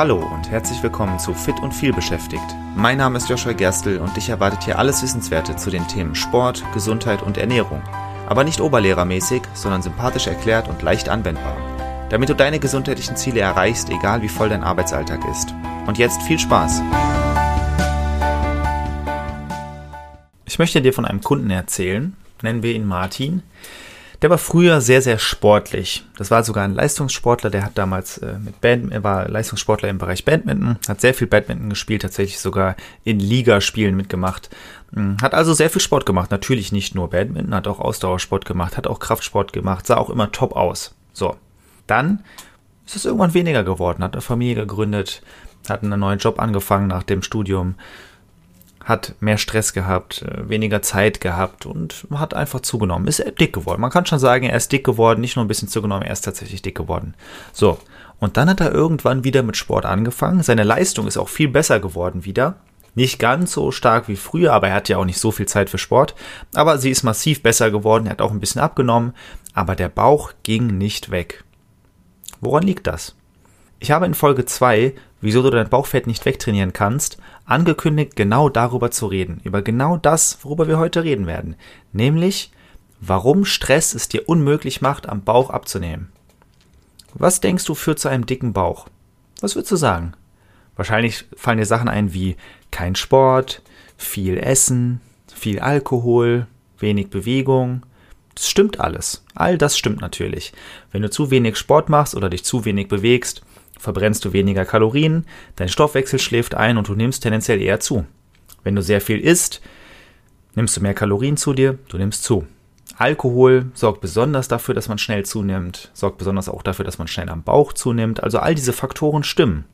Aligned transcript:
Hallo 0.00 0.16
und 0.16 0.50
herzlich 0.50 0.82
willkommen 0.82 1.18
zu 1.18 1.34
Fit 1.34 1.60
und 1.60 1.74
viel 1.74 1.92
beschäftigt. 1.92 2.56
Mein 2.74 2.96
Name 2.96 3.18
ist 3.18 3.28
Joshua 3.28 3.52
Gerstl 3.52 3.98
und 3.98 4.16
dich 4.16 4.30
erwartet 4.30 4.62
hier 4.64 4.78
alles 4.78 5.02
Wissenswerte 5.02 5.56
zu 5.56 5.68
den 5.68 5.86
Themen 5.88 6.14
Sport, 6.14 6.64
Gesundheit 6.72 7.20
und 7.20 7.36
Ernährung. 7.36 7.82
Aber 8.26 8.42
nicht 8.42 8.62
oberlehrermäßig, 8.62 9.42
sondern 9.52 9.82
sympathisch 9.82 10.26
erklärt 10.26 10.68
und 10.68 10.80
leicht 10.80 11.10
anwendbar. 11.10 11.54
Damit 12.08 12.30
du 12.30 12.34
deine 12.34 12.58
gesundheitlichen 12.58 13.14
Ziele 13.16 13.40
erreichst, 13.40 13.90
egal 13.90 14.22
wie 14.22 14.30
voll 14.30 14.48
dein 14.48 14.64
Arbeitsalltag 14.64 15.20
ist. 15.30 15.54
Und 15.86 15.98
jetzt 15.98 16.22
viel 16.22 16.38
Spaß! 16.38 16.80
Ich 20.46 20.58
möchte 20.58 20.80
dir 20.80 20.94
von 20.94 21.04
einem 21.04 21.20
Kunden 21.20 21.50
erzählen, 21.50 22.16
nennen 22.40 22.62
wir 22.62 22.74
ihn 22.74 22.86
Martin. 22.86 23.42
Der 24.22 24.28
war 24.28 24.36
früher 24.36 24.82
sehr, 24.82 25.00
sehr 25.00 25.18
sportlich. 25.18 26.04
Das 26.18 26.30
war 26.30 26.44
sogar 26.44 26.64
ein 26.64 26.74
Leistungssportler, 26.74 27.48
der 27.48 27.64
hat 27.64 27.78
damals 27.78 28.18
äh, 28.18 28.38
mit 28.38 28.60
Band, 28.60 28.92
er 28.92 29.02
war 29.02 29.26
Leistungssportler 29.28 29.88
im 29.88 29.96
Bereich 29.96 30.26
Badminton, 30.26 30.76
hat 30.86 31.00
sehr 31.00 31.14
viel 31.14 31.26
Badminton 31.26 31.70
gespielt, 31.70 32.02
tatsächlich 32.02 32.38
sogar 32.38 32.76
in 33.02 33.18
Ligaspielen 33.18 33.96
mitgemacht. 33.96 34.50
Hm, 34.92 35.16
hat 35.22 35.32
also 35.32 35.54
sehr 35.54 35.70
viel 35.70 35.80
Sport 35.80 36.04
gemacht. 36.04 36.30
Natürlich 36.30 36.70
nicht 36.70 36.94
nur 36.94 37.08
Badminton, 37.08 37.54
hat 37.54 37.66
auch 37.66 37.80
Ausdauersport 37.80 38.44
gemacht, 38.44 38.76
hat 38.76 38.86
auch 38.86 38.98
Kraftsport 38.98 39.54
gemacht, 39.54 39.86
sah 39.86 39.96
auch 39.96 40.10
immer 40.10 40.30
top 40.30 40.54
aus. 40.54 40.94
So. 41.14 41.36
Dann 41.86 42.22
ist 42.86 42.96
es 42.96 43.04
irgendwann 43.06 43.34
weniger 43.34 43.64
geworden, 43.64 44.04
hat 44.04 44.12
eine 44.12 44.20
Familie 44.20 44.66
gegründet, 44.66 45.22
hat 45.68 45.82
einen 45.82 45.98
neuen 45.98 46.18
Job 46.18 46.38
angefangen 46.38 46.88
nach 46.88 47.04
dem 47.04 47.22
Studium, 47.22 47.74
hat 48.90 49.14
mehr 49.20 49.38
Stress 49.38 49.72
gehabt, 49.72 50.22
äh, 50.22 50.48
weniger 50.48 50.82
Zeit 50.82 51.22
gehabt 51.22 51.64
und 51.64 52.06
hat 52.12 52.34
einfach 52.34 52.60
zugenommen. 52.60 53.08
Ist 53.08 53.24
dick 53.40 53.54
geworden. 53.54 53.80
Man 53.80 53.90
kann 53.90 54.04
schon 54.04 54.18
sagen, 54.18 54.44
er 54.44 54.56
ist 54.56 54.70
dick 54.70 54.84
geworden, 54.84 55.22
nicht 55.22 55.36
nur 55.36 55.44
ein 55.44 55.48
bisschen 55.48 55.68
zugenommen, 55.68 56.02
er 56.02 56.12
ist 56.12 56.22
tatsächlich 56.22 56.60
dick 56.60 56.76
geworden. 56.76 57.14
So. 57.54 57.78
Und 58.18 58.36
dann 58.36 58.50
hat 58.50 58.60
er 58.60 58.74
irgendwann 58.74 59.24
wieder 59.24 59.42
mit 59.42 59.56
Sport 59.56 59.86
angefangen. 59.86 60.42
Seine 60.42 60.62
Leistung 60.62 61.06
ist 61.06 61.16
auch 61.16 61.30
viel 61.30 61.48
besser 61.48 61.80
geworden 61.80 62.26
wieder. 62.26 62.56
Nicht 62.94 63.18
ganz 63.18 63.52
so 63.52 63.70
stark 63.70 64.08
wie 64.08 64.16
früher, 64.16 64.52
aber 64.52 64.68
er 64.68 64.74
hat 64.74 64.88
ja 64.90 64.98
auch 64.98 65.04
nicht 65.04 65.20
so 65.20 65.30
viel 65.30 65.46
Zeit 65.46 65.70
für 65.70 65.78
Sport. 65.78 66.14
Aber 66.54 66.76
sie 66.76 66.90
ist 66.90 67.02
massiv 67.02 67.42
besser 67.42 67.70
geworden, 67.70 68.06
er 68.06 68.12
hat 68.12 68.20
auch 68.20 68.32
ein 68.32 68.40
bisschen 68.40 68.60
abgenommen, 68.60 69.14
aber 69.54 69.74
der 69.76 69.88
Bauch 69.88 70.32
ging 70.42 70.66
nicht 70.76 71.10
weg. 71.10 71.44
Woran 72.40 72.64
liegt 72.64 72.86
das? 72.86 73.14
Ich 73.82 73.90
habe 73.90 74.04
in 74.04 74.12
Folge 74.12 74.44
2, 74.44 74.94
wieso 75.22 75.42
du 75.42 75.48
dein 75.48 75.70
Bauchfett 75.70 76.06
nicht 76.06 76.26
wegtrainieren 76.26 76.74
kannst, 76.74 77.16
angekündigt, 77.46 78.14
genau 78.14 78.50
darüber 78.50 78.90
zu 78.90 79.06
reden. 79.06 79.40
Über 79.42 79.62
genau 79.62 79.96
das, 79.96 80.38
worüber 80.42 80.68
wir 80.68 80.78
heute 80.78 81.02
reden 81.02 81.26
werden. 81.26 81.56
Nämlich, 81.94 82.52
warum 83.00 83.46
Stress 83.46 83.94
es 83.94 84.08
dir 84.08 84.28
unmöglich 84.28 84.82
macht, 84.82 85.08
am 85.08 85.24
Bauch 85.24 85.48
abzunehmen. 85.48 86.12
Was 87.14 87.40
denkst 87.40 87.64
du 87.64 87.74
führt 87.74 87.98
zu 87.98 88.08
einem 88.08 88.26
dicken 88.26 88.52
Bauch? 88.52 88.86
Was 89.40 89.54
würdest 89.54 89.72
du 89.72 89.76
sagen? 89.76 90.12
Wahrscheinlich 90.76 91.24
fallen 91.34 91.58
dir 91.58 91.64
Sachen 91.64 91.88
ein 91.88 92.12
wie 92.12 92.36
kein 92.70 92.94
Sport, 92.94 93.62
viel 93.96 94.36
Essen, 94.36 95.00
viel 95.34 95.58
Alkohol, 95.58 96.46
wenig 96.78 97.08
Bewegung. 97.08 97.86
Das 98.34 98.48
stimmt 98.48 98.78
alles. 98.78 99.24
All 99.34 99.56
das 99.56 99.78
stimmt 99.78 100.02
natürlich. 100.02 100.52
Wenn 100.92 101.00
du 101.00 101.08
zu 101.08 101.30
wenig 101.30 101.56
Sport 101.56 101.88
machst 101.88 102.14
oder 102.14 102.28
dich 102.28 102.44
zu 102.44 102.66
wenig 102.66 102.88
bewegst, 102.88 103.42
verbrennst 103.80 104.24
du 104.24 104.32
weniger 104.32 104.64
Kalorien, 104.64 105.26
dein 105.56 105.68
Stoffwechsel 105.68 106.18
schläft 106.18 106.54
ein 106.54 106.76
und 106.76 106.88
du 106.88 106.94
nimmst 106.94 107.22
tendenziell 107.22 107.60
eher 107.60 107.80
zu. 107.80 108.04
Wenn 108.62 108.76
du 108.76 108.82
sehr 108.82 109.00
viel 109.00 109.18
isst, 109.18 109.60
nimmst 110.54 110.76
du 110.76 110.80
mehr 110.82 110.94
Kalorien 110.94 111.36
zu 111.36 111.54
dir, 111.54 111.78
du 111.88 111.96
nimmst 111.96 112.22
zu. 112.22 112.46
Alkohol 112.98 113.70
sorgt 113.72 114.02
besonders 114.02 114.48
dafür, 114.48 114.74
dass 114.74 114.88
man 114.88 114.98
schnell 114.98 115.24
zunimmt, 115.24 115.90
sorgt 115.94 116.18
besonders 116.18 116.50
auch 116.50 116.62
dafür, 116.62 116.84
dass 116.84 116.98
man 116.98 117.08
schnell 117.08 117.30
am 117.30 117.42
Bauch 117.42 117.72
zunimmt. 117.72 118.22
Also 118.22 118.38
all 118.38 118.54
diese 118.54 118.74
Faktoren 118.74 119.22
stimmen. 119.22 119.64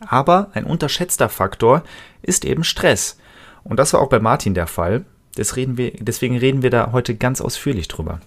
Aber 0.00 0.50
ein 0.52 0.64
unterschätzter 0.64 1.30
Faktor 1.30 1.82
ist 2.20 2.44
eben 2.44 2.62
Stress. 2.62 3.16
Und 3.62 3.78
das 3.78 3.94
war 3.94 4.02
auch 4.02 4.10
bei 4.10 4.20
Martin 4.20 4.52
der 4.52 4.66
Fall. 4.66 5.06
Reden 5.38 5.78
wir, 5.78 5.92
deswegen 5.98 6.36
reden 6.36 6.62
wir 6.62 6.68
da 6.68 6.92
heute 6.92 7.14
ganz 7.14 7.40
ausführlich 7.40 7.88
drüber. 7.88 8.20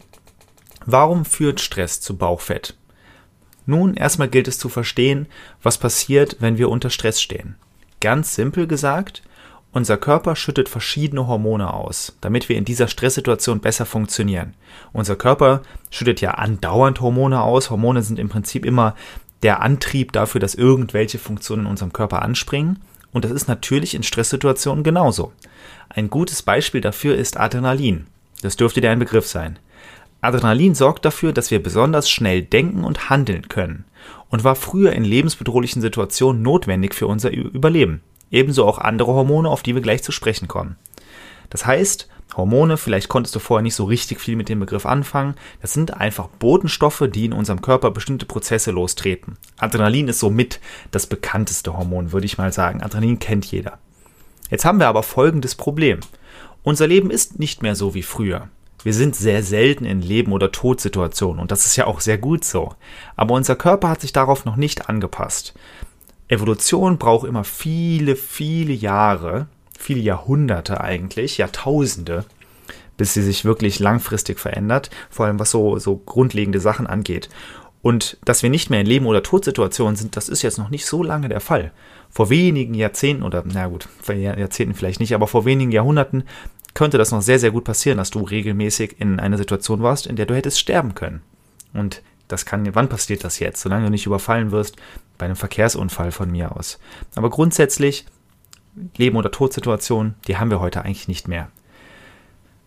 Warum 0.86 1.24
führt 1.24 1.62
Stress 1.62 2.02
zu 2.02 2.18
Bauchfett? 2.18 2.76
Nun, 3.68 3.94
erstmal 3.94 4.30
gilt 4.30 4.48
es 4.48 4.58
zu 4.58 4.70
verstehen, 4.70 5.28
was 5.62 5.78
passiert, 5.78 6.38
wenn 6.40 6.58
wir 6.58 6.70
unter 6.70 6.90
Stress 6.90 7.22
stehen. 7.22 7.56
Ganz 8.00 8.34
simpel 8.34 8.66
gesagt, 8.66 9.22
unser 9.74 9.98
Körper 9.98 10.36
schüttet 10.36 10.70
verschiedene 10.70 11.28
Hormone 11.28 11.72
aus, 11.72 12.18
damit 12.22 12.48
wir 12.50 12.56
in 12.58 12.66
dieser 12.66 12.88
Stresssituation 12.88 13.60
besser 13.60 13.86
funktionieren. 13.86 14.56
Unser 14.94 15.18
Körper 15.18 15.62
schüttet 15.92 16.22
ja 16.22 16.32
andauernd 16.32 17.02
Hormone 17.02 17.42
aus. 17.42 17.70
Hormone 17.70 18.02
sind 18.02 18.18
im 18.18 18.30
Prinzip 18.30 18.66
immer 18.66 18.96
der 19.44 19.62
Antrieb 19.62 20.14
dafür, 20.14 20.40
dass 20.40 20.56
irgendwelche 20.56 21.20
Funktionen 21.20 21.66
in 21.66 21.72
unserem 21.72 21.94
Körper 21.94 22.22
anspringen. 22.22 22.80
Und 23.12 23.26
das 23.26 23.32
ist 23.32 23.48
natürlich 23.48 23.94
in 23.94 24.04
Stresssituationen 24.04 24.84
genauso. 24.84 25.34
Ein 25.90 26.10
gutes 26.10 26.42
Beispiel 26.42 26.82
dafür 26.82 27.16
ist 27.16 27.38
Adrenalin. 27.38 28.08
Das 28.42 28.56
dürfte 28.56 28.80
dir 28.82 28.92
ein 28.92 29.00
Begriff 29.00 29.28
sein. 29.28 29.60
Adrenalin 30.28 30.76
sorgt 30.76 31.06
dafür, 31.06 31.32
dass 31.32 31.52
wir 31.52 31.64
besonders 31.64 32.10
schnell 32.10 32.42
denken 32.42 32.84
und 32.84 33.10
handeln 33.10 33.48
können 33.48 33.86
und 34.30 34.44
war 34.44 34.56
früher 34.56 34.92
in 34.92 35.06
lebensbedrohlichen 35.06 35.82
Situationen 35.82 36.42
notwendig 36.42 36.94
für 36.94 37.08
unser 37.08 37.32
Überleben. 37.32 38.02
Ebenso 38.30 38.66
auch 38.66 38.78
andere 38.78 39.14
Hormone, 39.14 39.50
auf 39.50 39.64
die 39.64 39.74
wir 39.74 39.82
gleich 39.82 40.04
zu 40.04 40.12
sprechen 40.12 40.50
kommen. 40.50 40.76
Das 41.50 41.66
heißt, 41.66 42.10
Hormone, 42.36 42.76
vielleicht 42.76 43.08
konntest 43.08 43.36
du 43.36 43.40
vorher 43.40 43.64
nicht 43.64 43.76
so 43.76 43.86
richtig 43.86 44.20
viel 44.20 44.36
mit 44.36 44.50
dem 44.50 44.60
Begriff 44.60 44.86
anfangen, 44.86 45.36
das 45.62 45.72
sind 45.72 45.96
einfach 45.96 46.28
Botenstoffe, 46.28 47.06
die 47.10 47.24
in 47.24 47.32
unserem 47.32 47.62
Körper 47.62 47.92
bestimmte 47.92 48.26
Prozesse 48.26 48.72
lostreten. 48.72 49.38
Adrenalin 49.58 50.10
ist 50.10 50.20
somit 50.20 50.60
das 50.92 51.08
bekannteste 51.08 51.78
Hormon, 51.78 52.12
würde 52.12 52.26
ich 52.26 52.38
mal 52.38 52.52
sagen. 52.52 52.84
Adrenalin 52.84 53.20
kennt 53.20 53.46
jeder. 53.46 53.80
Jetzt 54.50 54.66
haben 54.66 54.80
wir 54.80 54.90
aber 54.90 55.04
folgendes 55.04 55.56
Problem. 55.56 56.02
Unser 56.64 56.88
Leben 56.88 57.12
ist 57.12 57.40
nicht 57.40 57.62
mehr 57.62 57.76
so 57.76 57.94
wie 57.94 58.04
früher. 58.04 58.50
Wir 58.88 58.94
sind 58.94 59.18
sehr 59.18 59.44
selten 59.44 59.84
in 59.84 60.02
Leben- 60.02 60.32
oder 60.32 60.50
Todsituationen 60.50 61.42
und 61.42 61.52
das 61.52 61.66
ist 61.66 61.76
ja 61.76 61.88
auch 61.88 62.00
sehr 62.00 62.18
gut 62.18 62.46
so. 62.46 62.74
Aber 63.18 63.36
unser 63.36 63.58
Körper 63.58 63.90
hat 63.90 64.00
sich 64.00 64.14
darauf 64.14 64.46
noch 64.46 64.56
nicht 64.56 64.88
angepasst. 64.88 65.54
Evolution 66.30 66.98
braucht 66.98 67.28
immer 67.28 67.44
viele, 67.44 68.16
viele 68.16 68.72
Jahre, 68.72 69.48
viele 69.78 70.00
Jahrhunderte 70.00 70.80
eigentlich, 70.80 71.38
Jahrtausende, 71.38 72.24
bis 72.96 73.14
sie 73.14 73.24
sich 73.24 73.44
wirklich 73.44 73.80
langfristig 73.80 74.40
verändert, 74.40 74.90
vor 75.10 75.26
allem 75.26 75.38
was 75.38 75.52
so, 75.52 75.78
so 75.80 75.98
grundlegende 75.98 76.62
Sachen 76.62 76.88
angeht. 76.88 77.28
Und 77.82 78.18
dass 78.24 78.42
wir 78.42 78.50
nicht 78.50 78.70
mehr 78.70 78.80
in 78.80 78.88
Leben- 78.88 79.06
oder 79.06 79.22
Todsituationen 79.22 79.98
sind, 79.98 80.16
das 80.16 80.30
ist 80.30 80.44
jetzt 80.44 80.60
noch 80.60 80.70
nicht 80.70 80.86
so 80.86 81.04
lange 81.04 81.28
der 81.28 81.42
Fall. 81.42 81.74
Vor 82.10 82.30
wenigen 82.30 82.74
Jahrzehnten, 82.74 83.24
oder 83.24 83.44
na 83.46 83.68
gut, 83.68 83.90
vor 84.02 84.16
Jahrzehnten 84.16 84.76
vielleicht 84.76 85.02
nicht, 85.02 85.14
aber 85.14 85.28
vor 85.28 85.44
wenigen 85.44 85.72
Jahrhunderten 85.72 86.24
könnte 86.78 87.00
das 87.00 87.12
noch 87.12 87.24
sehr, 87.24 87.40
sehr 87.40 87.50
gut 87.50 87.64
passieren, 87.64 87.98
dass 87.98 88.12
du 88.12 88.22
regelmäßig 88.22 89.02
in 89.02 89.20
einer 89.20 89.40
Situation 89.40 89.82
warst, 89.82 90.06
in 90.06 90.16
der 90.16 90.28
du 90.28 90.36
hättest 90.36 90.60
sterben 90.60 90.94
können. 90.94 91.24
Und 91.74 92.04
das 92.28 92.46
kann, 92.46 92.76
wann 92.76 92.88
passiert 92.88 93.24
das 93.24 93.40
jetzt? 93.40 93.62
Solange 93.62 93.86
du 93.86 93.90
nicht 93.90 94.06
überfallen 94.06 94.52
wirst, 94.52 94.76
bei 95.18 95.26
einem 95.26 95.36
Verkehrsunfall 95.36 96.12
von 96.12 96.30
mir 96.30 96.56
aus. 96.56 96.78
Aber 97.16 97.32
grundsätzlich, 97.32 98.06
Leben- 98.96 99.18
oder 99.18 99.32
Todsituationen, 99.32 100.14
die 100.28 100.38
haben 100.38 100.52
wir 100.52 100.60
heute 100.60 100.86
eigentlich 100.86 101.08
nicht 101.08 101.28
mehr. 101.28 101.50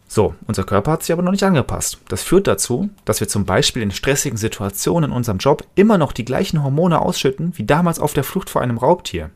So, 0.09 0.34
unser 0.48 0.65
Körper 0.65 0.91
hat 0.91 1.04
sich 1.04 1.12
aber 1.12 1.22
noch 1.22 1.31
nicht 1.31 1.44
angepasst. 1.44 2.00
Das 2.09 2.25
führt 2.25 2.48
dazu, 2.48 2.91
dass 3.04 3.21
wir 3.21 3.28
zum 3.28 3.44
Beispiel 3.44 3.81
in 3.81 3.92
stressigen 3.92 4.38
Situationen 4.38 5.10
in 5.10 5.16
unserem 5.16 5.38
Job 5.38 5.65
immer 5.77 5.98
noch 5.98 6.10
die 6.10 6.25
gleichen 6.25 6.65
Hormone 6.65 7.00
ausschütten 7.00 7.56
wie 7.59 7.65
damals 7.65 8.00
auf 8.00 8.12
der 8.12 8.25
Flucht 8.25 8.50
vor 8.50 8.60
einem 8.60 8.78
Raubtier. 8.78 9.31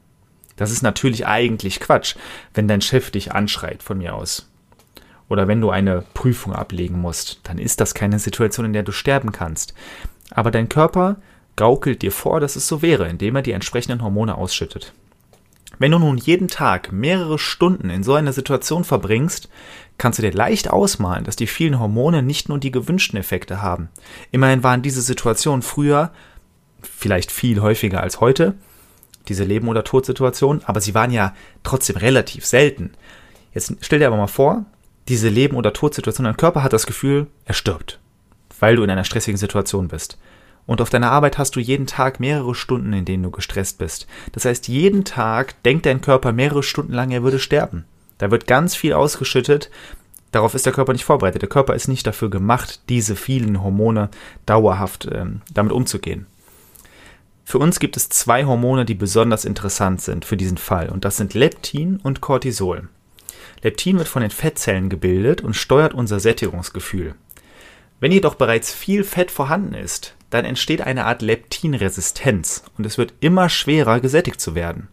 Das 0.57 0.73
ist 0.73 0.83
natürlich 0.83 1.29
eigentlich 1.29 1.79
Quatsch, 1.79 2.17
wenn 2.55 2.67
dein 2.67 2.81
Chef 2.81 3.13
dich 3.13 3.31
anschreit 3.31 3.81
von 3.81 3.99
mir 3.99 4.17
aus 4.17 4.49
oder 5.29 5.49
wenn 5.49 5.61
du 5.61 5.71
eine 5.71 6.05
Prüfung 6.15 6.53
ablegen 6.53 7.01
musst, 7.01 7.41
dann 7.45 7.59
ist 7.59 7.81
das 7.81 7.95
keine 7.95 8.19
Situation, 8.19 8.67
in 8.67 8.73
der 8.73 8.83
du 8.83 8.93
sterben 8.93 9.33
kannst. 9.33 9.75
Aber 10.31 10.51
dein 10.51 10.69
Körper 10.69 11.17
gaukelt 11.57 12.03
dir 12.03 12.13
vor, 12.13 12.41
dass 12.41 12.57
es 12.57 12.67
so 12.67 12.83
wäre, 12.83 13.09
indem 13.09 13.37
er 13.37 13.43
die 13.43 13.53
entsprechenden 13.53 14.03
Hormone 14.03 14.37
ausschüttet. 14.37 14.93
Wenn 15.79 15.91
du 15.91 15.99
nun 15.99 16.19
jeden 16.19 16.49
Tag 16.49 16.93
mehrere 16.93 17.39
Stunden 17.39 17.91
in 17.91 18.05
so 18.05 18.15
einer 18.15 18.33
Situation 18.33 18.85
verbringst, 18.85 19.49
kannst 19.99 20.19
du 20.19 20.23
dir 20.23 20.33
leicht 20.33 20.71
ausmalen, 20.71 21.25
dass 21.25 21.37
die 21.37 21.47
vielen 21.47 21.81
Hormone 21.81 22.23
nicht 22.23 22.49
nur 22.49 22.59
die 22.59 22.71
gewünschten 22.71 23.19
Effekte 23.19 23.63
haben. 23.63 23.89
Immerhin 24.31 24.63
waren 24.63 24.83
diese 24.83 25.03
Situationen 25.03 25.63
früher 25.63 26.11
vielleicht 26.81 27.33
viel 27.33 27.61
häufiger 27.61 28.01
als 28.03 28.21
heute, 28.21 28.55
diese 29.29 29.45
Leben- 29.45 29.69
oder 29.69 29.85
Todsituationen, 29.85 30.63
aber 30.65 30.81
sie 30.81 30.95
waren 30.95 31.11
ja 31.11 31.35
trotzdem 31.63 31.97
relativ 31.97 32.45
selten. 32.45 32.93
Jetzt 33.53 33.75
stell 33.81 34.01
dir 34.01 34.09
aber 34.09 34.17
mal 34.17 34.27
vor, 34.27 34.67
diese 35.09 35.29
Leben- 35.29 35.57
oder 35.57 35.73
Todsituation, 35.73 36.25
dein 36.25 36.37
Körper 36.37 36.63
hat 36.63 36.73
das 36.73 36.87
Gefühl, 36.87 37.27
er 37.45 37.55
stirbt, 37.55 37.99
weil 38.59 38.77
du 38.77 38.83
in 38.83 38.91
einer 38.91 39.05
stressigen 39.05 39.39
Situation 39.39 39.89
bist. 39.89 40.19
Und 40.67 40.81
auf 40.81 40.89
deiner 40.89 41.11
Arbeit 41.11 41.37
hast 41.37 41.57
du 41.57 41.61
jeden 41.61 41.87
Tag 41.87 42.21
mehrere 42.21 42.55
Stunden, 42.55 42.93
in 42.95 43.05
denen 43.05 43.23
du 43.23 43.31
gestresst 43.31 43.79
bist. 43.79 44.07
Das 44.33 44.47
heißt, 44.47 44.69
jeden 44.69 45.05
Tag 45.05 45.63
denkt 45.63 45.85
dein 45.85 46.01
Körper 46.01 46.33
mehrere 46.33 46.63
Stunden 46.63 46.93
lang, 46.93 47.11
er 47.11 47.23
würde 47.23 47.39
sterben. 47.39 47.85
Da 48.17 48.31
wird 48.31 48.47
ganz 48.47 48.75
viel 48.75 48.95
ausgeschüttet. 48.95 49.71
Darauf 50.33 50.55
ist 50.55 50.65
der 50.65 50.73
Körper 50.73 50.93
nicht 50.93 51.05
vorbereitet. 51.05 51.43
Der 51.43 51.49
Körper 51.49 51.75
ist 51.75 51.89
nicht 51.89 52.07
dafür 52.07 52.31
gemacht, 52.31 52.81
diese 52.89 53.15
vielen 53.15 53.63
Hormone 53.63 54.09
dauerhaft 54.47 55.09
ähm, 55.13 55.43
damit 55.53 55.73
umzugehen. 55.73 56.27
Für 57.45 57.59
uns 57.59 57.79
gibt 57.79 57.97
es 57.99 58.09
zwei 58.09 58.47
Hormone, 58.47 58.87
die 58.87 58.95
besonders 58.95 59.45
interessant 59.45 60.01
sind 60.01 60.25
für 60.25 60.39
diesen 60.39 60.57
Fall, 60.57 60.89
und 60.89 61.05
das 61.05 61.19
sind 61.19 61.35
Leptin 61.35 61.99
und 62.03 62.23
Cortisol. 62.23 62.89
Leptin 63.63 63.99
wird 63.99 64.09
von 64.09 64.23
den 64.23 64.31
Fettzellen 64.31 64.89
gebildet 64.89 65.41
und 65.41 65.55
steuert 65.55 65.95
unser 65.95 66.21
Sättigungsgefühl. 66.21 67.15
Wenn 68.01 68.13
jedoch 68.13 68.35
bereits 68.35 68.73
viel 68.73 69.05
Fett 69.05 69.31
vorhanden 69.31 69.75
ist, 69.75 70.15
dann 70.31 70.45
entsteht 70.45 70.81
eine 70.81 71.07
Art 71.07 71.23
Leptinresistenz 71.23 72.65
und 72.77 72.85
es 72.85 72.99
wird 72.99 73.15
immer 73.21 73.49
schwerer 73.49 74.01
gesättigt 74.01 74.41
zu 74.41 74.55
werden. 74.55 74.89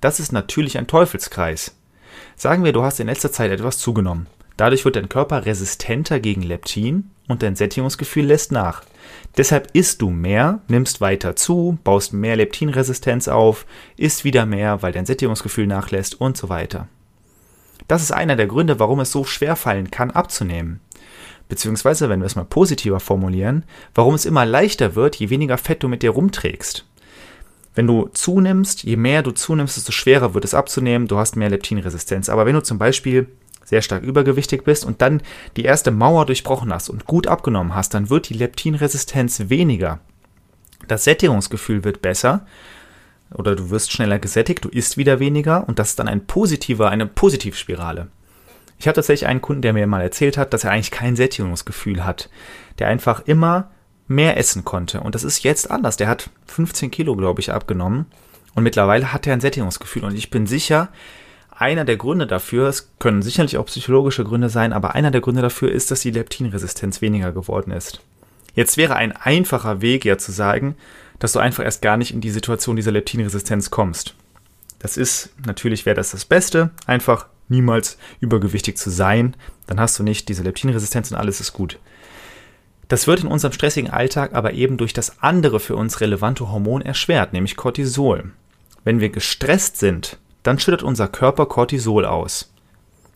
Das 0.00 0.20
ist 0.20 0.32
natürlich 0.32 0.78
ein 0.78 0.86
Teufelskreis. 0.86 1.74
Sagen 2.36 2.64
wir, 2.64 2.72
du 2.72 2.82
hast 2.82 3.00
in 3.00 3.06
letzter 3.06 3.32
Zeit 3.32 3.50
etwas 3.50 3.78
zugenommen. 3.78 4.26
Dadurch 4.56 4.84
wird 4.84 4.96
dein 4.96 5.08
Körper 5.08 5.44
resistenter 5.44 6.20
gegen 6.20 6.42
Leptin 6.42 7.10
und 7.28 7.42
dein 7.42 7.56
Sättigungsgefühl 7.56 8.26
lässt 8.26 8.52
nach. 8.52 8.82
Deshalb 9.36 9.70
isst 9.74 10.00
du 10.00 10.10
mehr, 10.10 10.60
nimmst 10.68 11.00
weiter 11.00 11.36
zu, 11.36 11.78
baust 11.84 12.12
mehr 12.12 12.36
Leptinresistenz 12.36 13.28
auf, 13.28 13.66
isst 13.96 14.24
wieder 14.24 14.46
mehr, 14.46 14.82
weil 14.82 14.92
dein 14.92 15.06
Sättigungsgefühl 15.06 15.66
nachlässt 15.66 16.20
und 16.20 16.36
so 16.36 16.48
weiter. 16.48 16.88
Das 17.88 18.02
ist 18.02 18.12
einer 18.12 18.36
der 18.36 18.46
Gründe, 18.46 18.78
warum 18.78 19.00
es 19.00 19.12
so 19.12 19.24
schwer 19.24 19.56
fallen 19.56 19.90
kann, 19.90 20.10
abzunehmen. 20.10 20.80
Beziehungsweise, 21.48 22.08
wenn 22.08 22.20
wir 22.20 22.26
es 22.26 22.34
mal 22.34 22.44
positiver 22.44 22.98
formulieren, 22.98 23.64
warum 23.94 24.14
es 24.14 24.24
immer 24.24 24.44
leichter 24.44 24.96
wird, 24.96 25.16
je 25.16 25.30
weniger 25.30 25.58
Fett 25.58 25.82
du 25.82 25.88
mit 25.88 26.02
dir 26.02 26.10
rumträgst. 26.10 26.84
Wenn 27.74 27.86
du 27.86 28.08
zunimmst, 28.08 28.82
je 28.82 28.96
mehr 28.96 29.22
du 29.22 29.30
zunimmst, 29.30 29.76
desto 29.76 29.92
schwerer 29.92 30.34
wird 30.34 30.44
es 30.44 30.54
abzunehmen, 30.54 31.08
du 31.08 31.18
hast 31.18 31.36
mehr 31.36 31.50
Leptinresistenz. 31.50 32.28
Aber 32.28 32.46
wenn 32.46 32.54
du 32.54 32.62
zum 32.62 32.78
Beispiel 32.78 33.28
sehr 33.64 33.82
stark 33.82 34.02
übergewichtig 34.02 34.64
bist 34.64 34.84
und 34.84 35.02
dann 35.02 35.20
die 35.56 35.64
erste 35.64 35.90
Mauer 35.90 36.24
durchbrochen 36.24 36.72
hast 36.72 36.88
und 36.88 37.04
gut 37.04 37.26
abgenommen 37.26 37.74
hast, 37.74 37.94
dann 37.94 38.10
wird 38.10 38.28
die 38.28 38.34
Leptinresistenz 38.34 39.44
weniger. 39.48 40.00
Das 40.88 41.04
Sättigungsgefühl 41.04 41.84
wird 41.84 42.00
besser 42.00 42.46
oder 43.34 43.56
du 43.56 43.70
wirst 43.70 43.92
schneller 43.92 44.18
gesättigt, 44.18 44.64
du 44.64 44.68
isst 44.68 44.96
wieder 44.96 45.20
weniger 45.20 45.68
und 45.68 45.78
das 45.78 45.90
ist 45.90 45.98
dann 45.98 46.08
ein 46.08 46.26
positiver, 46.26 46.90
eine 46.90 47.06
Positivspirale. 47.06 48.08
Ich 48.78 48.86
habe 48.86 48.94
tatsächlich 48.94 49.28
einen 49.28 49.40
Kunden, 49.40 49.62
der 49.62 49.72
mir 49.72 49.86
mal 49.86 50.02
erzählt 50.02 50.36
hat, 50.36 50.52
dass 50.52 50.64
er 50.64 50.70
eigentlich 50.70 50.90
kein 50.90 51.16
Sättigungsgefühl 51.16 52.04
hat, 52.04 52.28
der 52.78 52.88
einfach 52.88 53.22
immer 53.26 53.70
mehr 54.06 54.36
essen 54.36 54.64
konnte. 54.64 55.00
Und 55.00 55.14
das 55.14 55.24
ist 55.24 55.42
jetzt 55.42 55.70
anders. 55.70 55.96
Der 55.96 56.08
hat 56.08 56.30
15 56.46 56.90
Kilo, 56.90 57.16
glaube 57.16 57.40
ich, 57.40 57.52
abgenommen 57.52 58.06
und 58.54 58.62
mittlerweile 58.62 59.12
hat 59.12 59.26
er 59.26 59.32
ein 59.32 59.40
Sättigungsgefühl. 59.40 60.04
Und 60.04 60.14
ich 60.14 60.30
bin 60.30 60.46
sicher, 60.46 60.88
einer 61.50 61.84
der 61.84 61.96
Gründe 61.96 62.26
dafür, 62.26 62.68
es 62.68 62.92
können 62.98 63.22
sicherlich 63.22 63.56
auch 63.56 63.66
psychologische 63.66 64.24
Gründe 64.24 64.50
sein, 64.50 64.72
aber 64.72 64.94
einer 64.94 65.10
der 65.10 65.22
Gründe 65.22 65.42
dafür 65.42 65.72
ist, 65.72 65.90
dass 65.90 66.00
die 66.00 66.10
Leptinresistenz 66.10 67.00
weniger 67.00 67.32
geworden 67.32 67.70
ist. 67.70 68.00
Jetzt 68.54 68.76
wäre 68.76 68.96
ein 68.96 69.12
einfacher 69.12 69.80
Weg 69.80 70.04
ja 70.04 70.18
zu 70.18 70.32
sagen, 70.32 70.76
dass 71.18 71.32
du 71.32 71.38
einfach 71.38 71.64
erst 71.64 71.82
gar 71.82 71.96
nicht 71.96 72.12
in 72.12 72.20
die 72.20 72.30
Situation 72.30 72.76
dieser 72.76 72.92
Leptinresistenz 72.92 73.70
kommst. 73.70 74.14
Das 74.78 74.96
ist, 74.96 75.30
natürlich 75.46 75.86
wäre 75.86 75.96
das 75.96 76.10
das 76.10 76.24
Beste, 76.24 76.70
einfach 76.86 77.26
niemals 77.48 77.98
übergewichtig 78.20 78.76
zu 78.76 78.90
sein, 78.90 79.36
dann 79.66 79.80
hast 79.80 79.98
du 79.98 80.02
nicht 80.02 80.28
diese 80.28 80.42
Leptinresistenz 80.42 81.10
und 81.10 81.16
alles 81.16 81.40
ist 81.40 81.52
gut. 81.52 81.78
Das 82.88 83.06
wird 83.06 83.20
in 83.20 83.28
unserem 83.28 83.52
stressigen 83.52 83.90
Alltag 83.90 84.34
aber 84.34 84.52
eben 84.52 84.76
durch 84.76 84.92
das 84.92 85.22
andere 85.22 85.58
für 85.58 85.76
uns 85.76 86.00
relevante 86.00 86.50
Hormon 86.50 86.82
erschwert, 86.82 87.32
nämlich 87.32 87.56
Cortisol. 87.56 88.32
Wenn 88.84 89.00
wir 89.00 89.08
gestresst 89.08 89.78
sind, 89.78 90.18
dann 90.42 90.60
schüttet 90.60 90.84
unser 90.84 91.08
Körper 91.08 91.46
Cortisol 91.46 92.04
aus. 92.04 92.52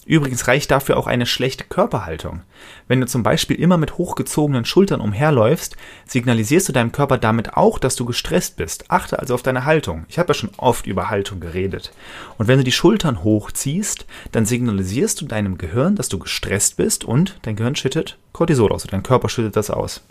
Übrigens 0.07 0.49
reicht 0.49 0.71
dafür 0.71 0.97
auch 0.97 1.07
eine 1.07 1.27
schlechte 1.27 1.65
Körperhaltung. 1.65 2.43
Wenn 2.89 3.01
du 3.01 3.07
zum 3.07 3.23
Beispiel 3.23 3.61
immer 3.61 3.77
mit 3.77 3.99
hochgezogenen 3.99 4.65
Schultern 4.65 5.01
umherläufst, 5.01 5.77
signalisierst 6.07 6.69
du 6.69 6.73
deinem 6.73 6.91
Körper 6.91 7.19
damit 7.19 7.55
auch, 7.55 7.79
dass 7.79 7.97
du 7.97 8.07
gestresst 8.07 8.57
bist. 8.57 8.91
Achte 8.91 9.19
also 9.19 9.35
auf 9.35 9.43
deine 9.43 9.67
Haltung. 9.67 10.07
Ich 10.09 10.19
habe 10.19 10.29
ja 10.29 10.35
schon 10.35 10.51
oft 10.57 10.87
über 10.87 11.11
Haltung 11.11 11.39
geredet. 11.39 11.93
Und 12.39 12.49
wenn 12.49 12.59
du 12.59 12.65
die 12.65 12.73
Schultern 12.73 13.23
hochziehst, 13.23 14.07
dann 14.33 14.47
signalisierst 14.47 15.21
du 15.21 15.27
deinem 15.27 15.59
Gehirn, 15.59 15.97
dass 15.97 16.09
du 16.09 16.19
gestresst 16.19 16.77
bist 16.77 17.05
und 17.05 17.39
dein 17.43 17.57
Gehirn 17.57 17.77
schüttet 17.77 18.19
Cortisol 18.33 18.73
aus, 18.73 18.85
dein 18.85 19.03
Körper 19.03 19.29
schüttet 19.29 19.57
das 19.57 19.71
aus 19.71 20.03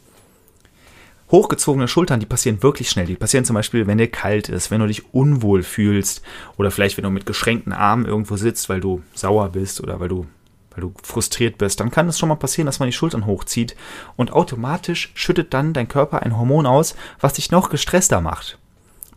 hochgezogene 1.32 1.88
Schultern, 1.88 2.20
die 2.20 2.26
passieren 2.26 2.64
wirklich 2.64 2.90
schnell. 2.90 3.06
Die 3.06 3.16
passieren 3.16 3.46
zum 3.46 3.54
Beispiel, 3.54 3.88
wenn 3.88 3.98
dir 3.98 4.10
kalt 4.10 4.50
ist, 4.50 4.72
wenn 4.72 4.82
du 4.82 4.88
dich 4.88 5.14
unwohl 5.14 5.64
fühlst 5.64 6.22
oder 6.58 6.72
vielleicht, 6.72 6.98
wenn 6.98 7.04
du 7.04 7.10
mit 7.10 7.26
geschränkten 7.26 7.74
Armen 7.74 8.06
irgendwo 8.06 8.36
sitzt, 8.36 8.70
weil 8.70 8.82
du 8.82 9.02
sauer 9.14 9.50
bist 9.50 9.82
oder 9.82 10.00
weil 10.00 10.10
du, 10.10 10.26
weil 10.72 10.82
du 10.82 10.94
frustriert 11.04 11.58
bist. 11.58 11.80
Dann 11.80 11.92
kann 11.92 12.08
es 12.08 12.18
schon 12.18 12.30
mal 12.30 12.36
passieren, 12.36 12.66
dass 12.66 12.80
man 12.80 12.88
die 12.88 12.94
Schultern 12.94 13.26
hochzieht 13.26 13.76
und 14.16 14.34
automatisch 14.34 15.12
schüttet 15.14 15.54
dann 15.54 15.74
dein 15.74 15.88
Körper 15.88 16.24
ein 16.24 16.38
Hormon 16.38 16.66
aus, 16.66 16.96
was 17.20 17.34
dich 17.34 17.52
noch 17.52 17.70
gestresster 17.70 18.22
macht. 18.22 18.58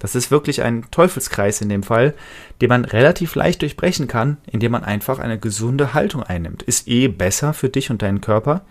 Das 0.02 0.16
ist 0.16 0.32
wirklich 0.32 0.62
ein 0.62 0.84
Teufelskreis 0.90 1.60
in 1.60 1.68
dem 1.68 1.84
Fall, 1.84 2.14
den 2.60 2.68
man 2.68 2.84
relativ 2.84 3.36
leicht 3.36 3.62
durchbrechen 3.62 4.08
kann, 4.08 4.36
indem 4.50 4.72
man 4.72 4.82
einfach 4.82 5.20
eine 5.20 5.38
gesunde 5.38 5.94
Haltung 5.94 6.24
einnimmt. 6.24 6.64
Ist 6.64 6.88
eh 6.88 7.06
besser 7.06 7.54
für 7.54 7.68
dich 7.68 7.88
und 7.88 8.02
deinen 8.02 8.20
Körper, 8.20 8.62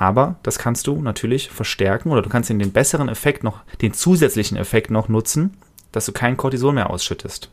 aber 0.00 0.36
das 0.42 0.58
kannst 0.58 0.86
du 0.86 1.02
natürlich 1.02 1.50
verstärken 1.50 2.10
oder 2.10 2.22
du 2.22 2.30
kannst 2.30 2.48
den 2.48 2.72
besseren 2.72 3.10
Effekt 3.10 3.44
noch, 3.44 3.60
den 3.82 3.92
zusätzlichen 3.92 4.56
Effekt 4.56 4.90
noch 4.90 5.10
nutzen, 5.10 5.58
dass 5.92 6.06
du 6.06 6.12
kein 6.12 6.38
Cortisol 6.38 6.72
mehr 6.72 6.88
ausschüttest. 6.88 7.50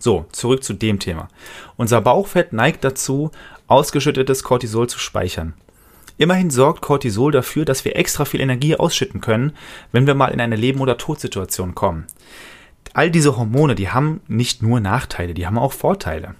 So, 0.00 0.26
zurück 0.32 0.64
zu 0.64 0.72
dem 0.72 0.98
Thema. 0.98 1.28
Unser 1.76 2.00
Bauchfett 2.00 2.52
neigt 2.52 2.82
dazu, 2.82 3.30
ausgeschüttetes 3.68 4.42
Cortisol 4.42 4.88
zu 4.88 4.98
speichern. 4.98 5.54
Immerhin 6.18 6.50
sorgt 6.50 6.82
Cortisol 6.82 7.30
dafür, 7.30 7.64
dass 7.64 7.84
wir 7.84 7.94
extra 7.94 8.24
viel 8.24 8.40
Energie 8.40 8.74
ausschütten 8.74 9.20
können, 9.20 9.52
wenn 9.92 10.08
wir 10.08 10.16
mal 10.16 10.32
in 10.32 10.40
eine 10.40 10.56
Leben- 10.56 10.80
oder 10.80 10.98
Todsituation 10.98 11.76
kommen. 11.76 12.08
All 12.94 13.12
diese 13.12 13.36
Hormone, 13.36 13.76
die 13.76 13.90
haben 13.90 14.20
nicht 14.26 14.60
nur 14.60 14.80
Nachteile, 14.80 15.34
die 15.34 15.46
haben 15.46 15.58
auch 15.58 15.72
Vorteile. 15.72 16.34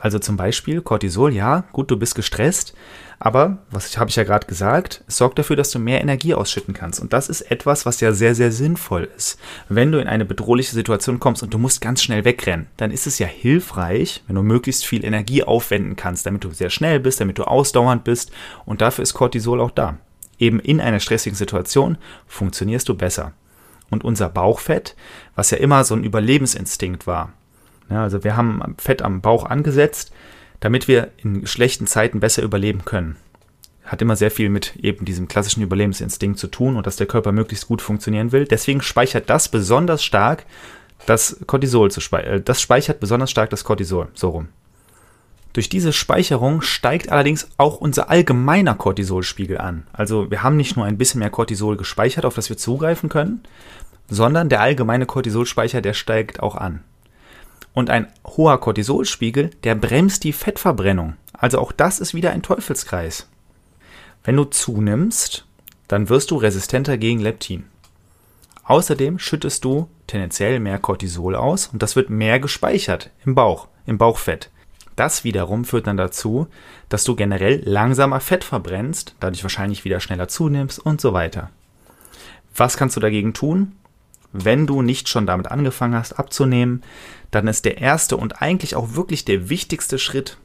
Also 0.00 0.18
zum 0.18 0.38
Beispiel 0.38 0.80
Cortisol, 0.80 1.32
ja, 1.34 1.64
gut, 1.72 1.90
du 1.90 1.96
bist 1.98 2.14
gestresst, 2.14 2.74
aber, 3.18 3.58
was 3.70 3.98
habe 3.98 4.08
ich 4.08 4.16
ja 4.16 4.24
gerade 4.24 4.46
gesagt, 4.46 5.04
es 5.06 5.18
sorgt 5.18 5.38
dafür, 5.38 5.54
dass 5.54 5.70
du 5.70 5.78
mehr 5.78 6.00
Energie 6.00 6.32
ausschütten 6.32 6.72
kannst. 6.72 7.00
Und 7.00 7.12
das 7.12 7.28
ist 7.28 7.42
etwas, 7.42 7.84
was 7.84 8.00
ja 8.00 8.12
sehr, 8.14 8.34
sehr 8.34 8.50
sinnvoll 8.50 9.10
ist. 9.14 9.38
Wenn 9.68 9.92
du 9.92 10.00
in 10.00 10.08
eine 10.08 10.24
bedrohliche 10.24 10.72
Situation 10.72 11.20
kommst 11.20 11.42
und 11.42 11.52
du 11.52 11.58
musst 11.58 11.82
ganz 11.82 12.02
schnell 12.02 12.24
wegrennen, 12.24 12.68
dann 12.78 12.90
ist 12.90 13.06
es 13.06 13.18
ja 13.18 13.26
hilfreich, 13.26 14.24
wenn 14.26 14.36
du 14.36 14.42
möglichst 14.42 14.86
viel 14.86 15.04
Energie 15.04 15.44
aufwenden 15.44 15.96
kannst, 15.96 16.24
damit 16.24 16.44
du 16.44 16.50
sehr 16.50 16.70
schnell 16.70 16.98
bist, 16.98 17.20
damit 17.20 17.36
du 17.36 17.44
ausdauernd 17.44 18.04
bist. 18.04 18.32
Und 18.64 18.80
dafür 18.80 19.02
ist 19.02 19.12
Cortisol 19.12 19.60
auch 19.60 19.70
da. 19.70 19.98
Eben 20.38 20.58
in 20.58 20.80
einer 20.80 21.00
stressigen 21.00 21.36
Situation 21.36 21.98
funktionierst 22.26 22.88
du 22.88 22.94
besser. 22.94 23.34
Und 23.90 24.02
unser 24.02 24.30
Bauchfett, 24.30 24.96
was 25.34 25.50
ja 25.50 25.58
immer 25.58 25.84
so 25.84 25.94
ein 25.94 26.04
Überlebensinstinkt 26.04 27.06
war, 27.06 27.34
ja, 27.90 28.02
also 28.02 28.24
wir 28.24 28.36
haben 28.36 28.76
Fett 28.78 29.02
am 29.02 29.20
Bauch 29.20 29.44
angesetzt, 29.44 30.12
damit 30.60 30.88
wir 30.88 31.10
in 31.16 31.46
schlechten 31.46 31.86
Zeiten 31.86 32.20
besser 32.20 32.42
überleben 32.42 32.84
können. 32.84 33.16
Hat 33.84 34.02
immer 34.02 34.14
sehr 34.14 34.30
viel 34.30 34.50
mit 34.50 34.76
eben 34.76 35.04
diesem 35.04 35.26
klassischen 35.26 35.62
Überlebensinstinkt 35.62 36.38
zu 36.38 36.46
tun 36.46 36.76
und 36.76 36.86
dass 36.86 36.96
der 36.96 37.08
Körper 37.08 37.32
möglichst 37.32 37.66
gut 37.66 37.82
funktionieren 37.82 38.30
will. 38.30 38.44
Deswegen 38.44 38.82
speichert 38.82 39.28
das 39.28 39.48
besonders 39.48 40.04
stark 40.04 40.44
das 41.06 41.38
Cortisol 41.46 41.90
zu 41.90 42.00
speichern. 42.00 42.34
Äh, 42.34 42.40
das 42.40 42.60
speichert 42.60 43.00
besonders 43.00 43.30
stark 43.30 43.50
das 43.50 43.64
Cortisol, 43.64 44.08
so 44.14 44.30
rum. 44.30 44.48
Durch 45.52 45.68
diese 45.68 45.92
Speicherung 45.92 46.62
steigt 46.62 47.10
allerdings 47.10 47.48
auch 47.56 47.78
unser 47.78 48.08
allgemeiner 48.08 48.76
Cortisolspiegel 48.76 49.58
an. 49.58 49.84
Also 49.92 50.30
wir 50.30 50.44
haben 50.44 50.56
nicht 50.56 50.76
nur 50.76 50.86
ein 50.86 50.96
bisschen 50.96 51.18
mehr 51.18 51.30
Cortisol 51.30 51.76
gespeichert, 51.76 52.24
auf 52.24 52.34
das 52.34 52.50
wir 52.50 52.56
zugreifen 52.56 53.08
können, 53.08 53.42
sondern 54.08 54.48
der 54.48 54.60
allgemeine 54.60 55.06
Cortisolspeicher, 55.06 55.80
der 55.80 55.94
steigt 55.94 56.40
auch 56.40 56.54
an. 56.54 56.84
Und 57.72 57.90
ein 57.90 58.08
hoher 58.26 58.58
Cortisolspiegel, 58.60 59.50
der 59.64 59.74
bremst 59.74 60.24
die 60.24 60.32
Fettverbrennung. 60.32 61.14
Also 61.32 61.58
auch 61.58 61.72
das 61.72 62.00
ist 62.00 62.14
wieder 62.14 62.32
ein 62.32 62.42
Teufelskreis. 62.42 63.28
Wenn 64.24 64.36
du 64.36 64.44
zunimmst, 64.44 65.46
dann 65.88 66.08
wirst 66.08 66.30
du 66.30 66.36
resistenter 66.36 66.98
gegen 66.98 67.20
Leptin. 67.20 67.64
Außerdem 68.64 69.18
schüttest 69.18 69.64
du 69.64 69.88
tendenziell 70.06 70.60
mehr 70.60 70.78
Cortisol 70.78 71.34
aus 71.34 71.68
und 71.68 71.82
das 71.82 71.96
wird 71.96 72.10
mehr 72.10 72.38
gespeichert 72.38 73.10
im 73.24 73.34
Bauch, 73.34 73.68
im 73.86 73.98
Bauchfett. 73.98 74.50
Das 74.96 75.24
wiederum 75.24 75.64
führt 75.64 75.86
dann 75.86 75.96
dazu, 75.96 76.46
dass 76.88 77.04
du 77.04 77.16
generell 77.16 77.62
langsamer 77.64 78.20
Fett 78.20 78.44
verbrennst, 78.44 79.14
dadurch 79.18 79.42
wahrscheinlich 79.42 79.84
wieder 79.84 79.98
schneller 79.98 80.28
zunimmst 80.28 80.78
und 80.78 81.00
so 81.00 81.12
weiter. 81.12 81.50
Was 82.54 82.76
kannst 82.76 82.96
du 82.96 83.00
dagegen 83.00 83.32
tun? 83.32 83.72
Wenn 84.32 84.66
du 84.66 84.82
nicht 84.82 85.08
schon 85.08 85.26
damit 85.26 85.50
angefangen 85.50 85.94
hast 85.94 86.12
abzunehmen, 86.12 86.82
dann 87.30 87.46
ist 87.46 87.64
der 87.64 87.78
erste 87.78 88.16
und 88.16 88.42
eigentlich 88.42 88.74
auch 88.74 88.94
wirklich 88.94 89.24
der 89.24 89.48
wichtigste 89.48 89.98
Schritt, 89.98 90.38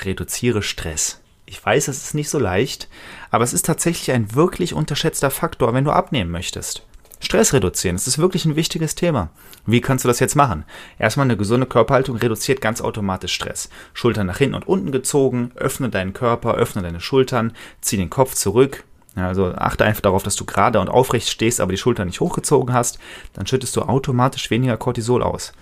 reduziere 0.00 0.62
Stress. 0.62 1.20
Ich 1.46 1.64
weiß, 1.64 1.88
es 1.88 2.04
ist 2.04 2.14
nicht 2.14 2.30
so 2.30 2.38
leicht, 2.38 2.88
aber 3.30 3.44
es 3.44 3.52
ist 3.52 3.66
tatsächlich 3.66 4.12
ein 4.12 4.34
wirklich 4.34 4.74
unterschätzter 4.74 5.30
Faktor, 5.30 5.74
wenn 5.74 5.84
du 5.84 5.90
abnehmen 5.90 6.30
möchtest. 6.30 6.82
Stress 7.20 7.52
reduzieren, 7.52 7.96
das 7.96 8.06
ist 8.06 8.18
wirklich 8.18 8.44
ein 8.44 8.56
wichtiges 8.56 8.94
Thema. 8.94 9.30
Wie 9.64 9.80
kannst 9.80 10.04
du 10.04 10.08
das 10.08 10.20
jetzt 10.20 10.36
machen? 10.36 10.64
Erstmal 10.98 11.24
eine 11.24 11.36
gesunde 11.36 11.66
Körperhaltung 11.66 12.16
reduziert 12.16 12.60
ganz 12.60 12.80
automatisch 12.80 13.32
Stress. 13.32 13.70
Schultern 13.94 14.26
nach 14.26 14.38
hinten 14.38 14.56
und 14.56 14.68
unten 14.68 14.92
gezogen, 14.92 15.52
öffne 15.54 15.88
deinen 15.88 16.12
Körper, 16.12 16.54
öffne 16.54 16.82
deine 16.82 17.00
Schultern, 17.00 17.52
zieh 17.80 17.96
den 17.96 18.10
Kopf 18.10 18.34
zurück, 18.34 18.84
also 19.14 19.54
achte 19.54 19.84
einfach 19.84 20.02
darauf, 20.02 20.22
dass 20.22 20.36
du 20.36 20.44
gerade 20.44 20.80
und 20.80 20.88
aufrecht 20.88 21.28
stehst, 21.28 21.60
aber 21.60 21.72
die 21.72 21.78
Schulter 21.78 22.04
nicht 22.04 22.20
hochgezogen 22.20 22.74
hast. 22.74 22.98
Dann 23.32 23.46
schüttest 23.46 23.76
du 23.76 23.82
automatisch 23.82 24.50
weniger 24.50 24.76
Cortisol 24.76 25.22
aus. 25.22 25.52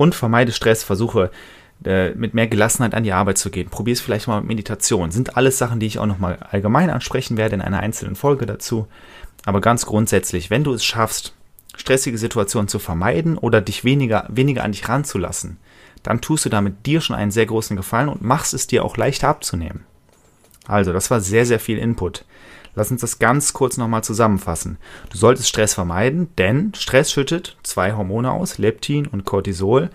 Und 0.00 0.14
vermeide 0.14 0.50
Stress, 0.50 0.82
versuche 0.82 1.30
äh, 1.84 2.14
mit 2.14 2.32
mehr 2.32 2.46
Gelassenheit 2.46 2.94
an 2.94 3.02
die 3.02 3.12
Arbeit 3.12 3.36
zu 3.36 3.50
gehen. 3.50 3.68
Probier 3.68 3.92
es 3.92 4.00
vielleicht 4.00 4.28
mal 4.28 4.40
mit 4.40 4.48
Meditation. 4.48 5.10
Sind 5.10 5.36
alles 5.36 5.58
Sachen, 5.58 5.78
die 5.78 5.84
ich 5.84 5.98
auch 5.98 6.06
nochmal 6.06 6.38
allgemein 6.50 6.88
ansprechen 6.88 7.36
werde 7.36 7.56
in 7.56 7.60
einer 7.60 7.80
einzelnen 7.80 8.16
Folge 8.16 8.46
dazu. 8.46 8.88
Aber 9.44 9.60
ganz 9.60 9.84
grundsätzlich, 9.84 10.48
wenn 10.48 10.64
du 10.64 10.72
es 10.72 10.86
schaffst, 10.86 11.34
stressige 11.76 12.16
Situationen 12.16 12.66
zu 12.66 12.78
vermeiden 12.78 13.36
oder 13.36 13.60
dich 13.60 13.84
weniger, 13.84 14.24
weniger 14.30 14.64
an 14.64 14.72
dich 14.72 14.88
ranzulassen, 14.88 15.58
dann 16.02 16.22
tust 16.22 16.46
du 16.46 16.48
damit 16.48 16.86
dir 16.86 17.02
schon 17.02 17.14
einen 17.14 17.30
sehr 17.30 17.44
großen 17.44 17.76
Gefallen 17.76 18.08
und 18.08 18.22
machst 18.22 18.54
es 18.54 18.66
dir 18.66 18.86
auch 18.86 18.96
leichter 18.96 19.28
abzunehmen. 19.28 19.84
Also, 20.66 20.94
das 20.94 21.10
war 21.10 21.20
sehr, 21.20 21.44
sehr 21.44 21.60
viel 21.60 21.76
Input. 21.76 22.24
Lass 22.74 22.90
uns 22.90 23.00
das 23.00 23.18
ganz 23.18 23.52
kurz 23.52 23.76
nochmal 23.76 24.04
zusammenfassen. 24.04 24.78
Du 25.10 25.18
solltest 25.18 25.48
Stress 25.48 25.74
vermeiden, 25.74 26.28
denn 26.36 26.72
Stress 26.74 27.12
schüttet 27.12 27.56
zwei 27.62 27.92
Hormone 27.92 28.30
aus, 28.30 28.58
Leptin 28.58 29.06
und 29.06 29.24
Cortisol, 29.24 29.90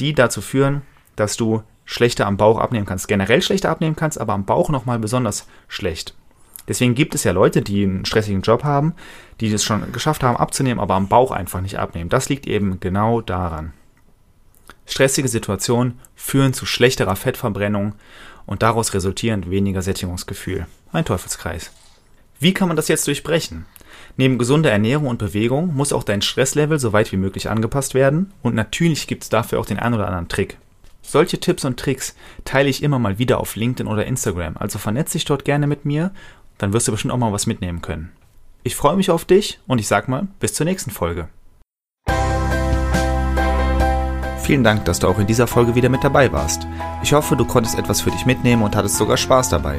die 0.00 0.14
dazu 0.14 0.40
führen, 0.40 0.82
dass 1.16 1.36
du 1.36 1.62
schlechter 1.84 2.26
am 2.26 2.36
Bauch 2.36 2.58
abnehmen 2.58 2.86
kannst. 2.86 3.08
Generell 3.08 3.42
schlechter 3.42 3.70
abnehmen 3.70 3.96
kannst, 3.96 4.18
aber 4.18 4.32
am 4.32 4.46
Bauch 4.46 4.70
nochmal 4.70 4.98
besonders 4.98 5.46
schlecht. 5.68 6.14
Deswegen 6.66 6.94
gibt 6.94 7.14
es 7.14 7.24
ja 7.24 7.32
Leute, 7.32 7.60
die 7.60 7.84
einen 7.84 8.06
stressigen 8.06 8.40
Job 8.40 8.64
haben, 8.64 8.94
die 9.40 9.52
es 9.52 9.64
schon 9.64 9.92
geschafft 9.92 10.22
haben 10.22 10.36
abzunehmen, 10.36 10.80
aber 10.80 10.94
am 10.94 11.08
Bauch 11.08 11.30
einfach 11.30 11.60
nicht 11.60 11.78
abnehmen. 11.78 12.08
Das 12.08 12.28
liegt 12.30 12.46
eben 12.46 12.80
genau 12.80 13.20
daran. 13.20 13.74
Stressige 14.86 15.28
Situationen 15.28 16.00
führen 16.14 16.54
zu 16.54 16.66
schlechterer 16.66 17.16
Fettverbrennung 17.16 17.94
und 18.46 18.62
daraus 18.62 18.94
resultierend 18.94 19.50
weniger 19.50 19.82
Sättigungsgefühl. 19.82 20.66
Ein 20.92 21.04
Teufelskreis. 21.04 21.70
Wie 22.44 22.52
kann 22.52 22.68
man 22.68 22.76
das 22.76 22.88
jetzt 22.88 23.06
durchbrechen? 23.06 23.64
Neben 24.18 24.36
gesunder 24.36 24.70
Ernährung 24.70 25.06
und 25.06 25.16
Bewegung 25.16 25.74
muss 25.74 25.94
auch 25.94 26.02
dein 26.02 26.20
Stresslevel 26.20 26.78
so 26.78 26.92
weit 26.92 27.10
wie 27.10 27.16
möglich 27.16 27.48
angepasst 27.48 27.94
werden 27.94 28.34
und 28.42 28.54
natürlich 28.54 29.06
gibt 29.06 29.22
es 29.22 29.30
dafür 29.30 29.58
auch 29.58 29.64
den 29.64 29.78
einen 29.78 29.94
oder 29.94 30.08
anderen 30.08 30.28
Trick. 30.28 30.58
Solche 31.00 31.40
Tipps 31.40 31.64
und 31.64 31.80
Tricks 31.80 32.14
teile 32.44 32.68
ich 32.68 32.82
immer 32.82 32.98
mal 32.98 33.18
wieder 33.18 33.40
auf 33.40 33.56
LinkedIn 33.56 33.90
oder 33.90 34.04
Instagram, 34.04 34.58
also 34.58 34.78
vernetz 34.78 35.12
dich 35.12 35.24
dort 35.24 35.46
gerne 35.46 35.66
mit 35.66 35.86
mir, 35.86 36.10
dann 36.58 36.74
wirst 36.74 36.86
du 36.86 36.92
bestimmt 36.92 37.14
auch 37.14 37.18
mal 37.18 37.32
was 37.32 37.46
mitnehmen 37.46 37.80
können. 37.80 38.12
Ich 38.62 38.76
freue 38.76 38.96
mich 38.96 39.10
auf 39.10 39.24
dich 39.24 39.58
und 39.66 39.78
ich 39.78 39.88
sag 39.88 40.08
mal, 40.08 40.28
bis 40.38 40.52
zur 40.52 40.66
nächsten 40.66 40.90
Folge. 40.90 41.30
Vielen 44.42 44.64
Dank, 44.64 44.84
dass 44.84 44.98
du 44.98 45.08
auch 45.08 45.18
in 45.18 45.26
dieser 45.26 45.46
Folge 45.46 45.76
wieder 45.76 45.88
mit 45.88 46.04
dabei 46.04 46.30
warst. 46.30 46.66
Ich 47.02 47.14
hoffe, 47.14 47.36
du 47.36 47.46
konntest 47.46 47.78
etwas 47.78 48.02
für 48.02 48.10
dich 48.10 48.26
mitnehmen 48.26 48.62
und 48.62 48.76
hattest 48.76 48.98
sogar 48.98 49.16
Spaß 49.16 49.48
dabei. 49.48 49.78